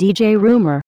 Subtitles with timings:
[0.00, 0.80] DJ Rumor.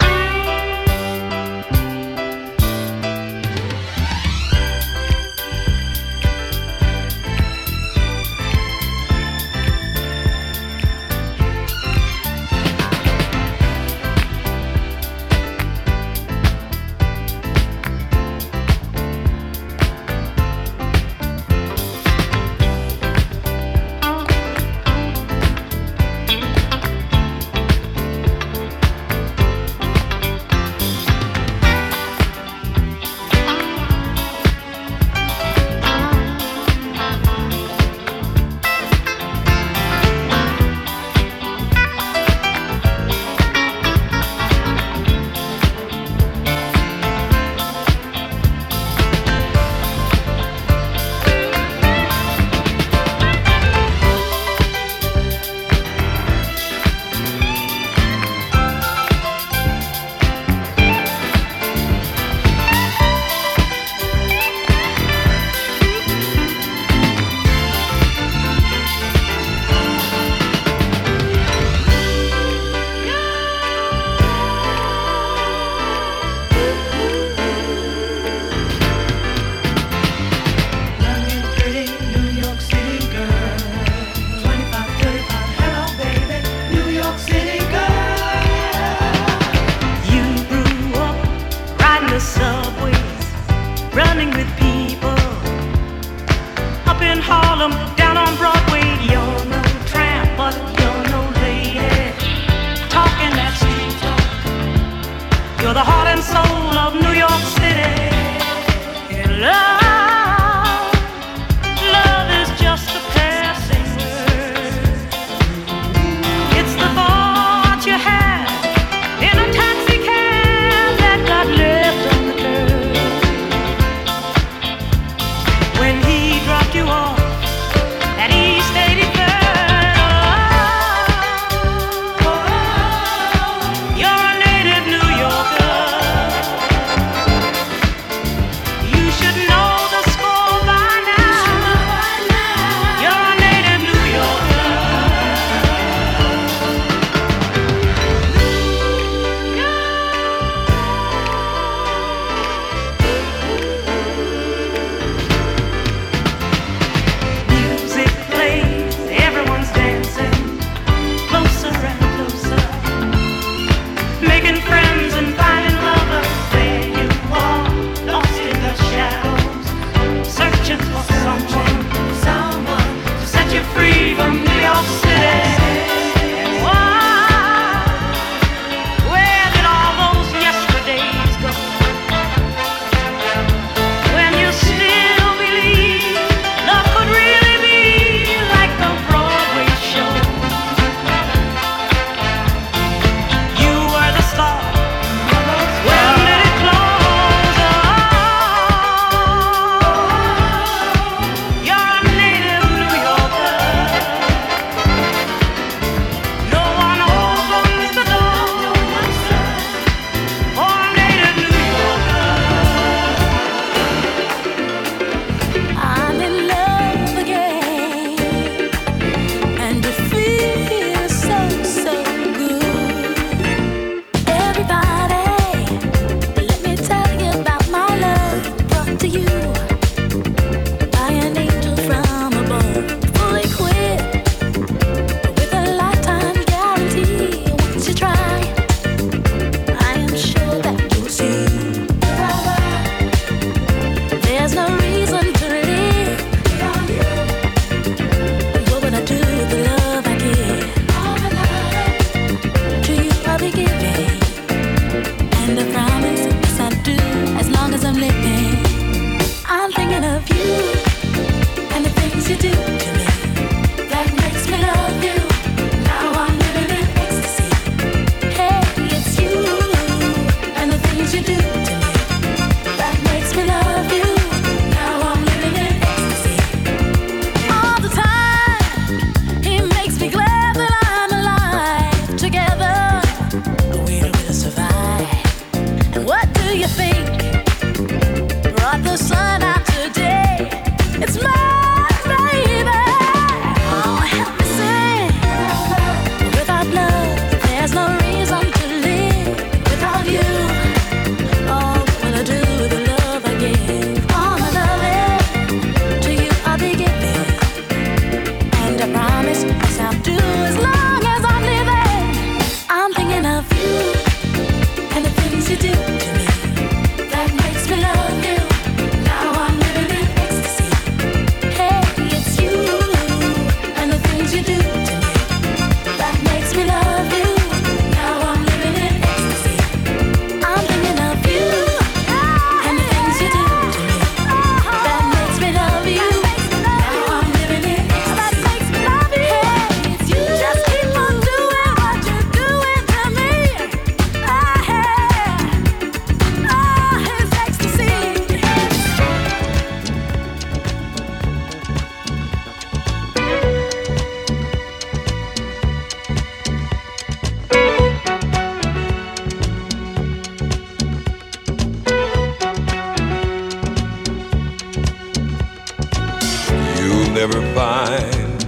[367.20, 368.44] never find.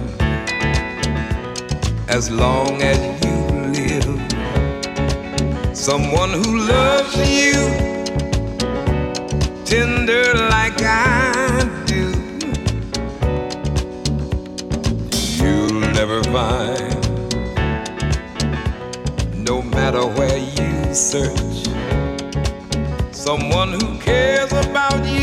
[2.09, 3.35] As long as you
[3.77, 4.13] live,
[5.77, 7.53] someone who loves you
[9.63, 12.05] tender like I do,
[15.37, 16.97] you'll never find.
[19.49, 21.67] No matter where you search,
[23.11, 25.22] someone who cares about you.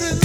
[0.00, 0.24] Many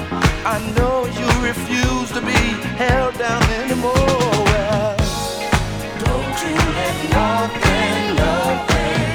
[0.43, 2.41] I know you refuse to be
[2.75, 3.93] held down anymore.
[3.93, 4.97] Well,
[6.03, 9.10] don't you let nothing, nothing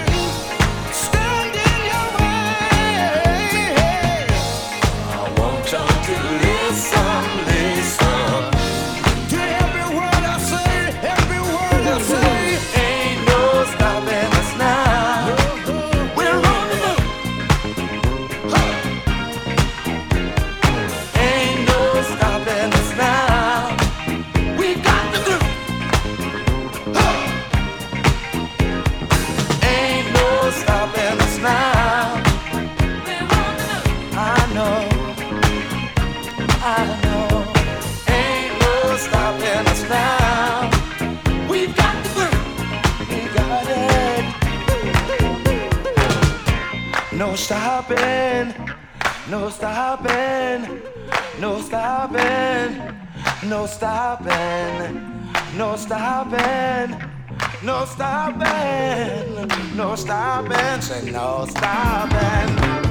[49.46, 50.82] No stopping.
[51.38, 52.98] No stopping.
[53.48, 55.22] No stopping.
[55.56, 57.00] No stopping.
[57.62, 59.48] No stopping.
[59.76, 60.80] No stopping.
[60.80, 62.85] Say no stopping.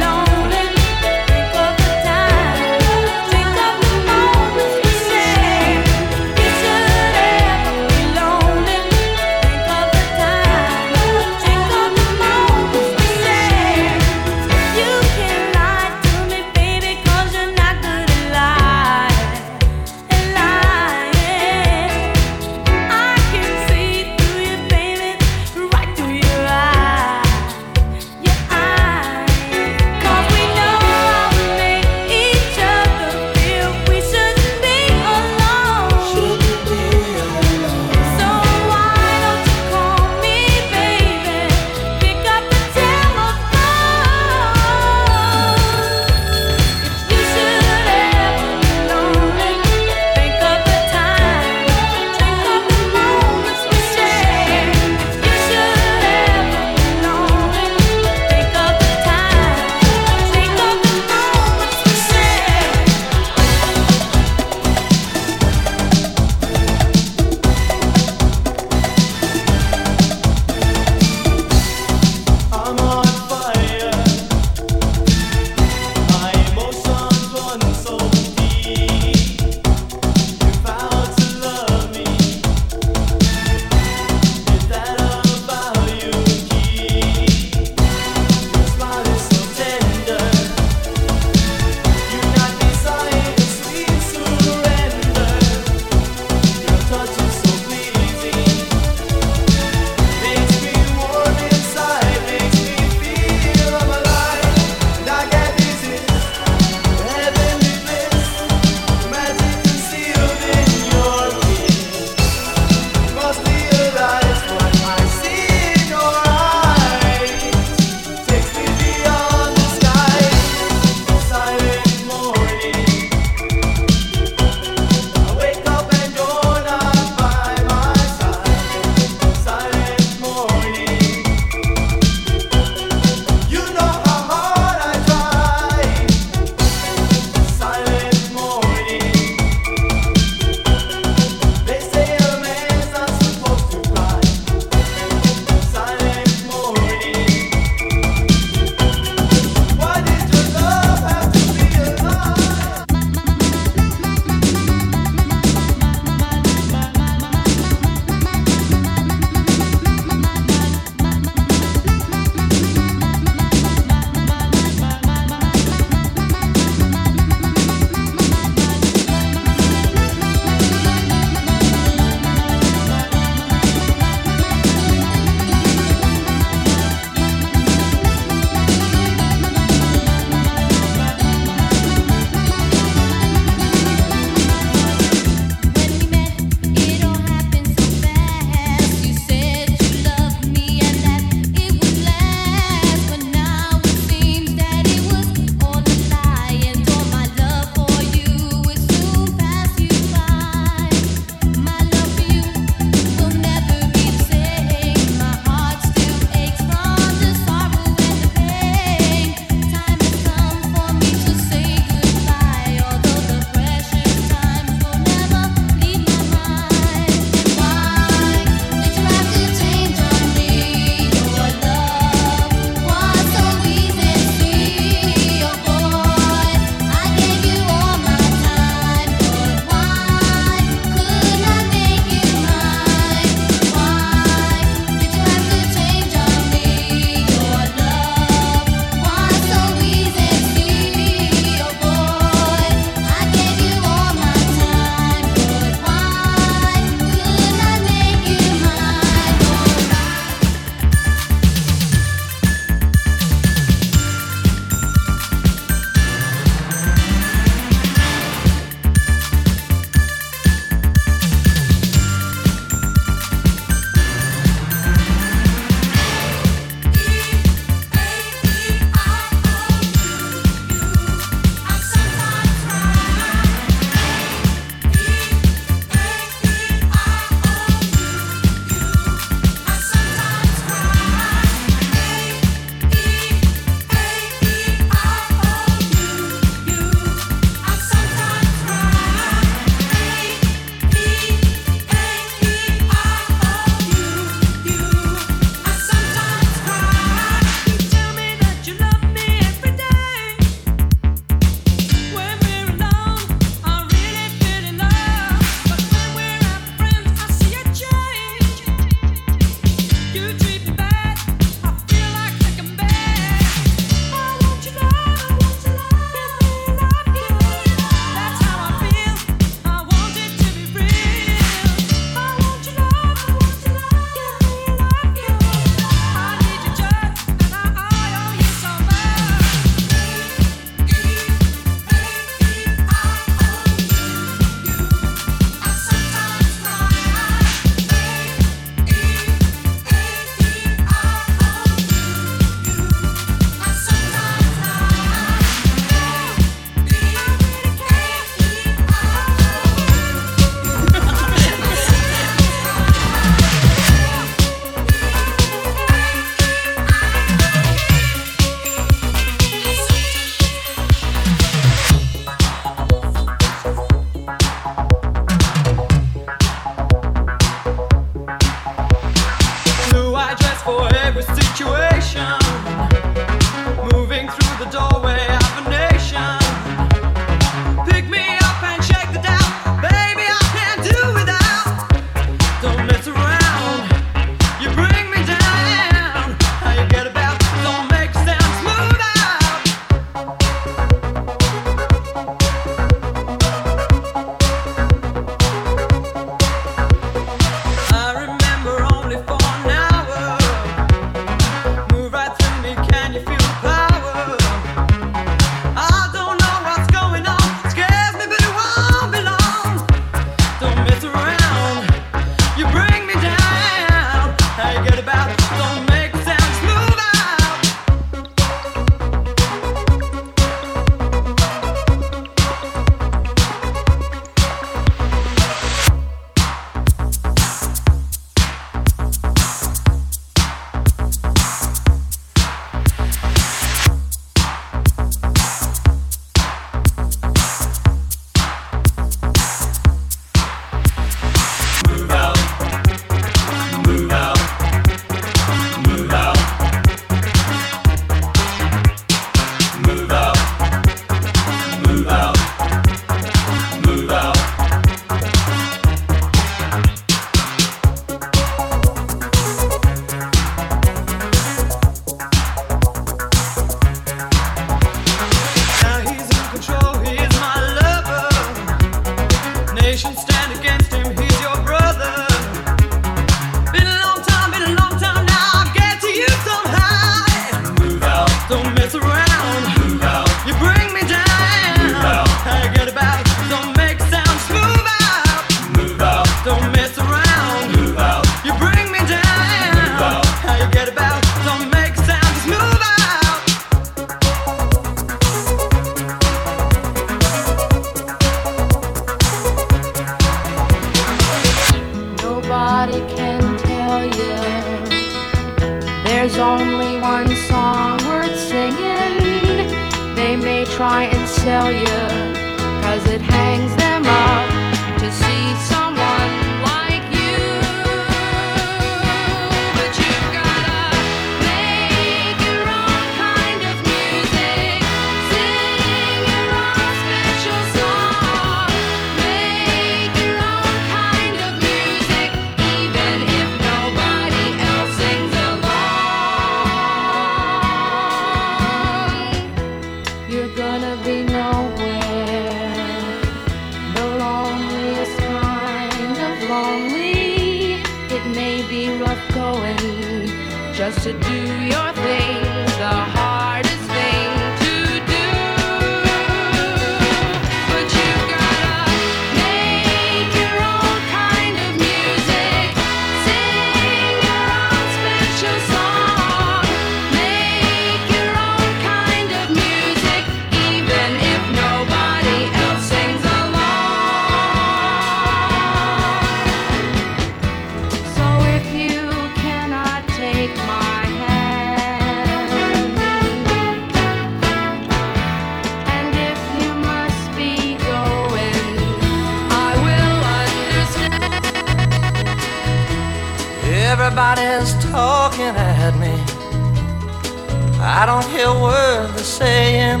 [599.28, 600.00] saying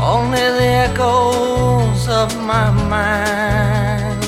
[0.00, 4.24] only the echoes of my mind.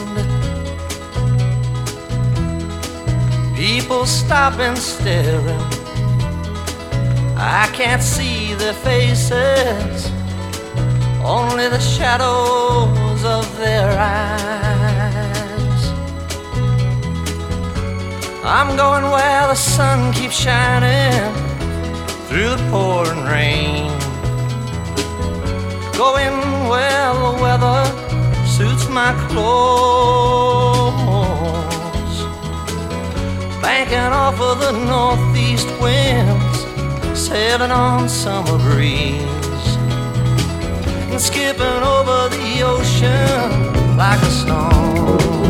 [3.56, 5.58] People stop and stare.
[7.36, 10.10] I can't see their faces,
[11.22, 15.82] only the shadows of their eyes.
[18.44, 21.39] I'm going where the sun keeps shining
[22.30, 23.90] through the pouring rain.
[25.98, 26.38] Going
[26.70, 27.82] well, the weather
[28.46, 30.70] suits my clothes.
[33.60, 36.58] Banking off of the northeast winds,
[37.20, 39.76] sailing on summer breeze,
[41.10, 45.49] and skipping over the ocean like a stone.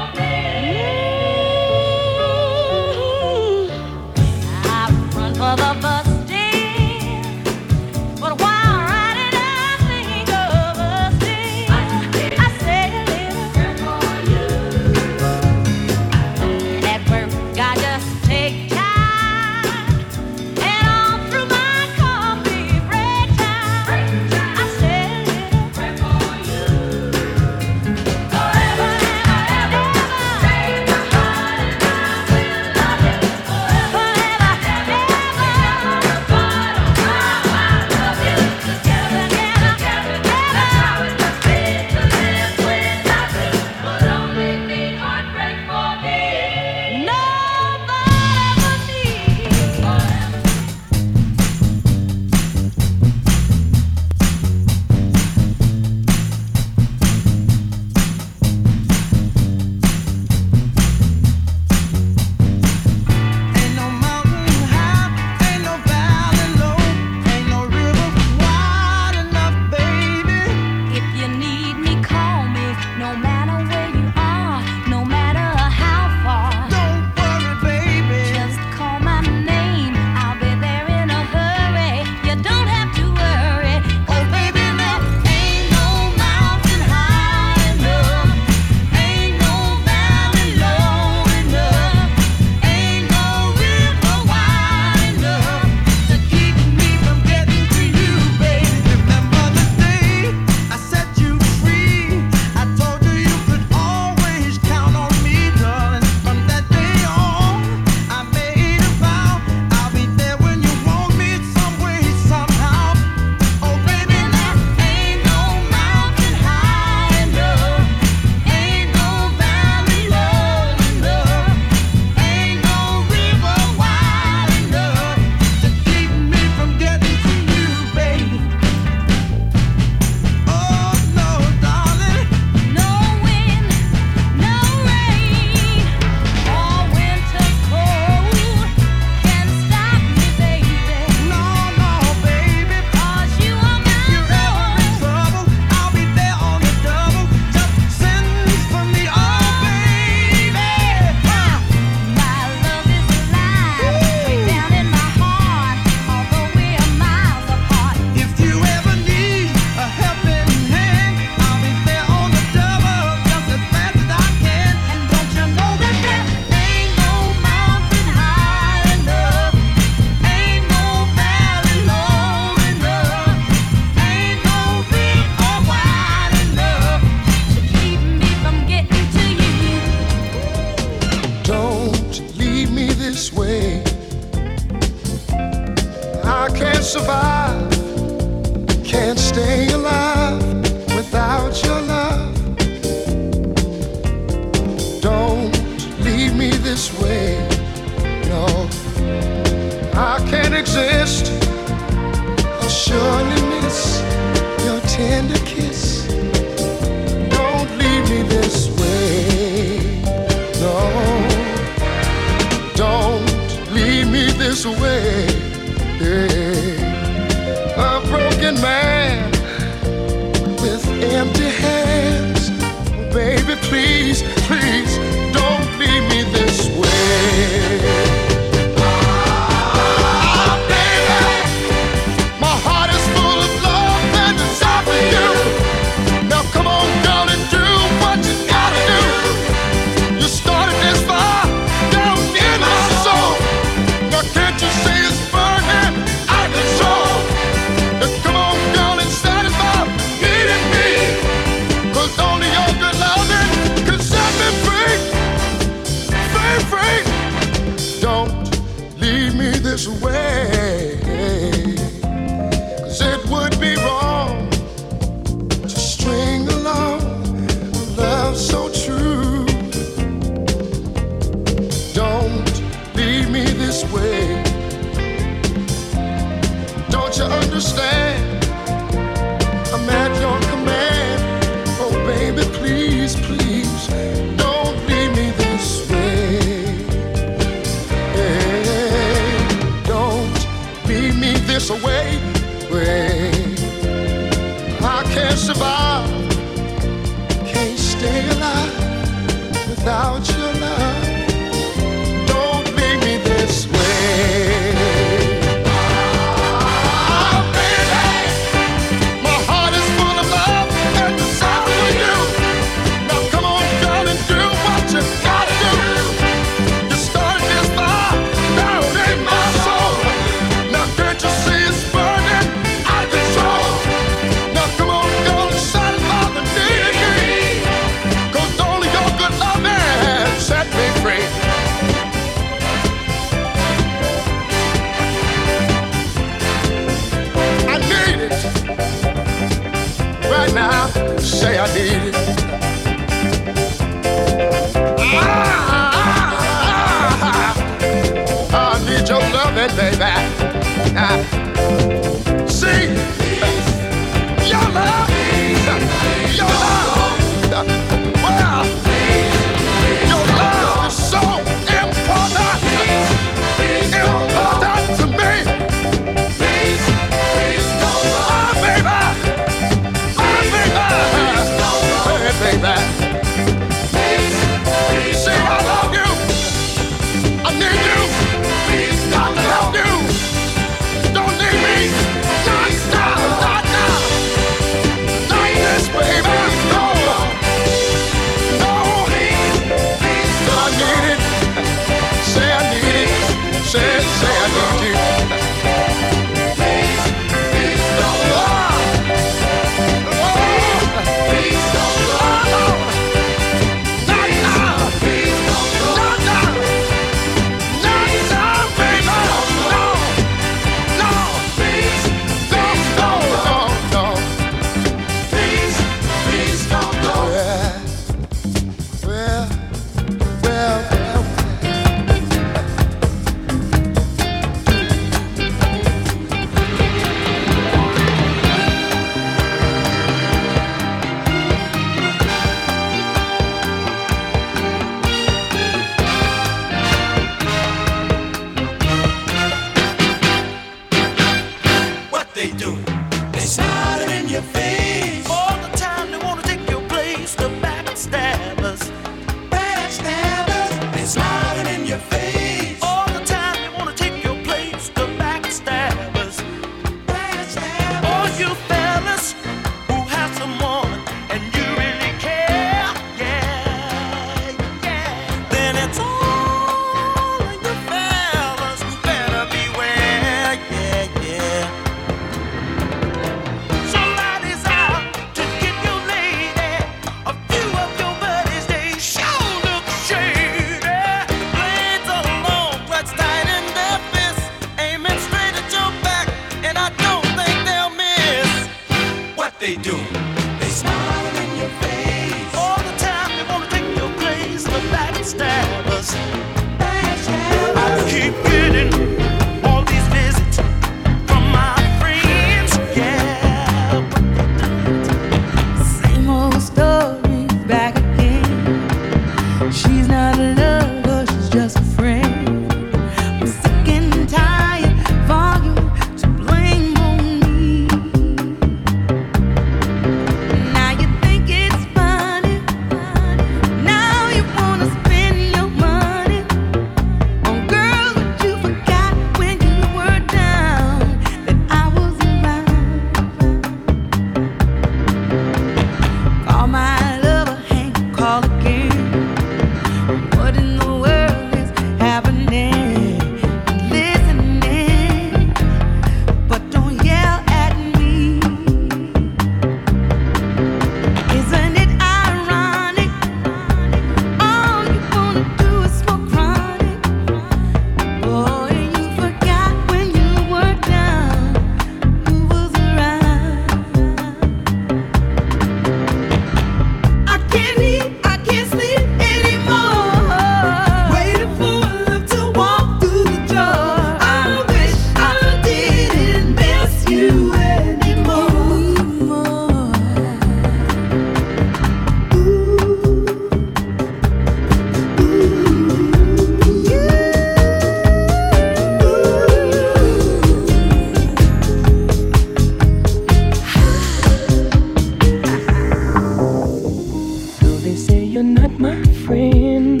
[599.24, 600.00] friend.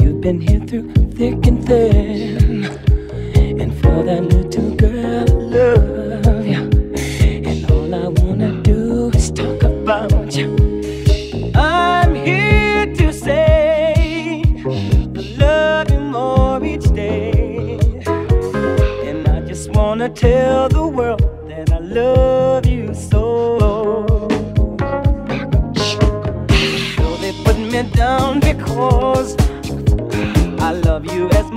[0.00, 2.64] You've been here through thick and thin.
[3.60, 6.70] And for that little girl, I love you.
[7.50, 10.48] And all I wanna do is talk about you.
[11.54, 17.78] I'm here to say I love you more each day.
[19.08, 20.77] And I just wanna tell the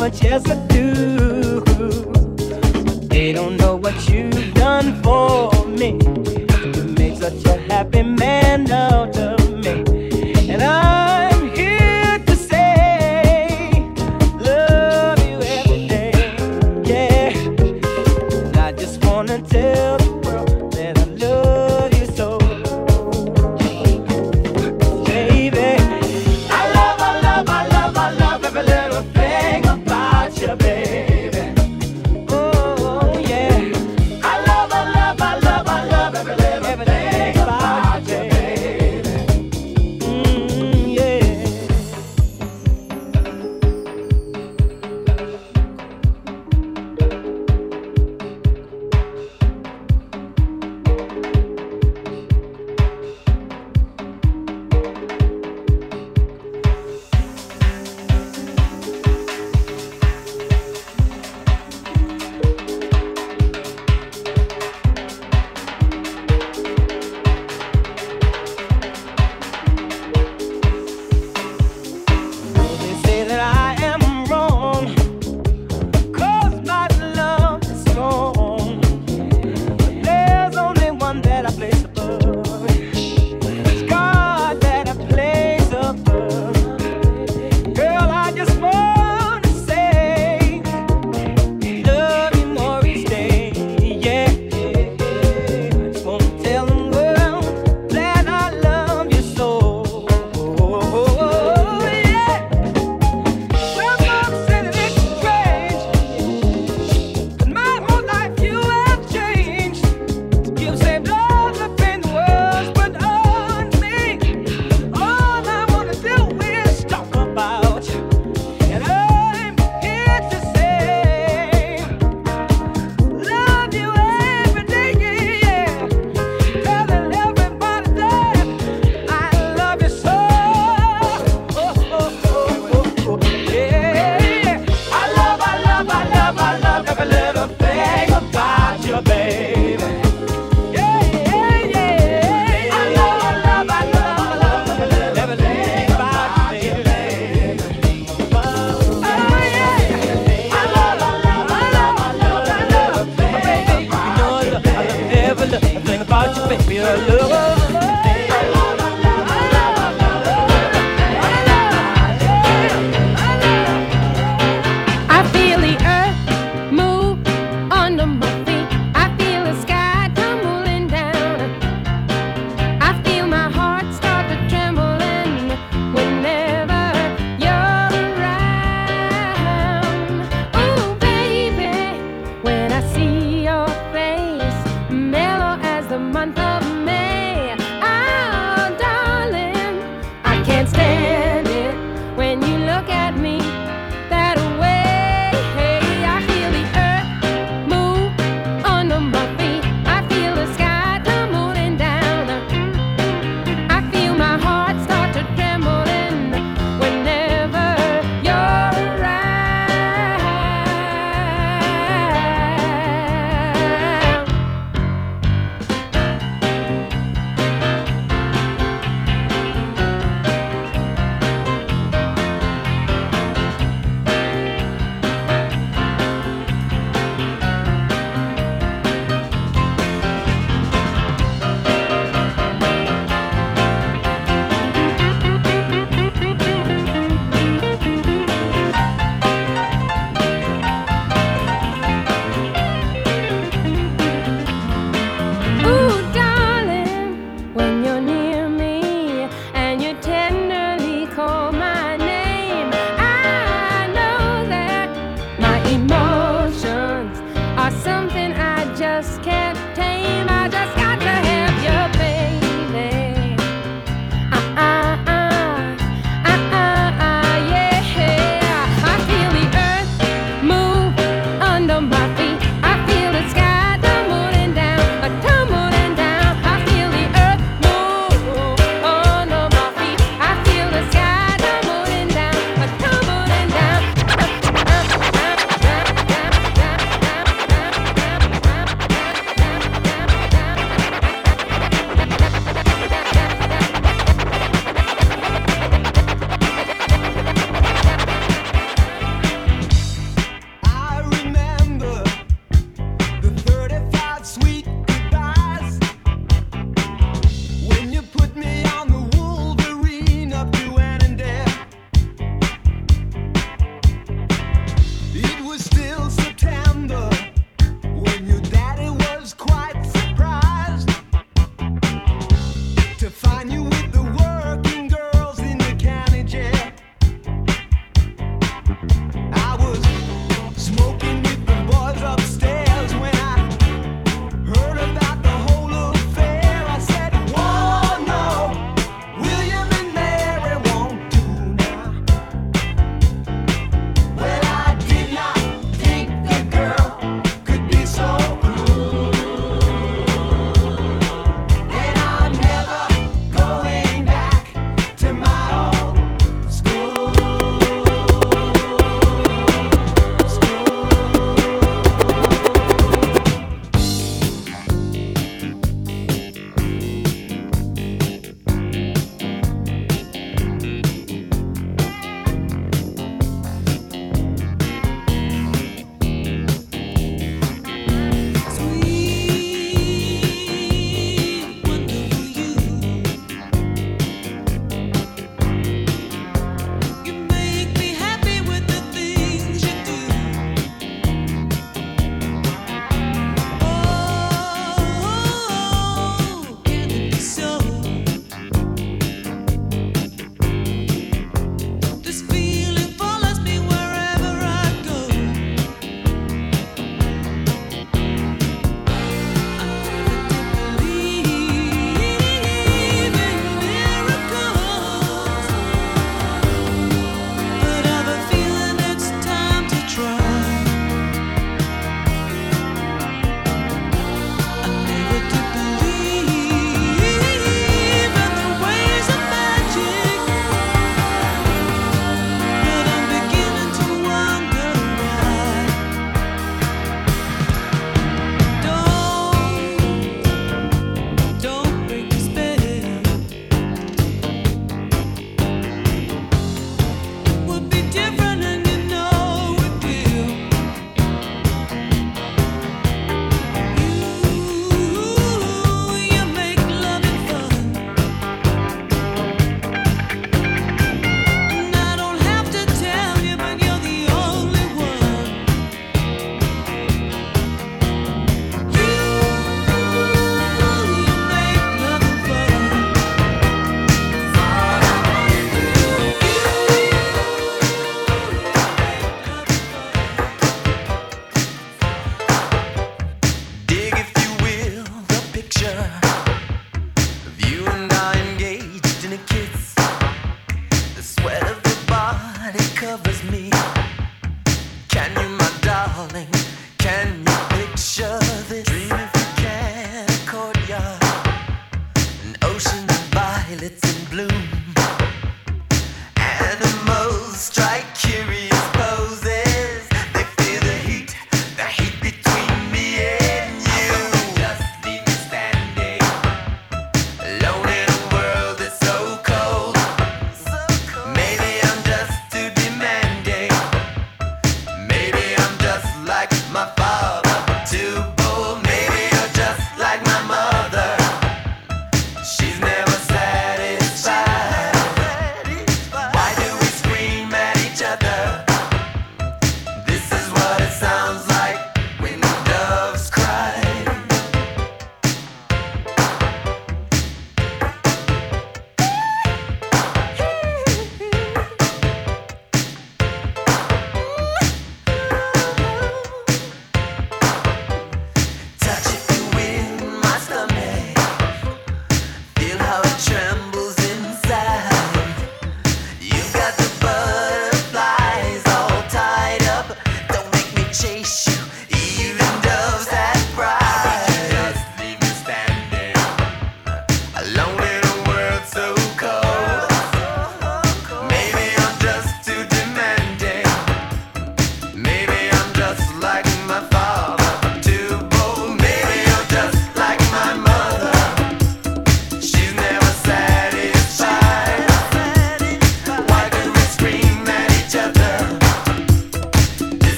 [0.00, 0.69] much as I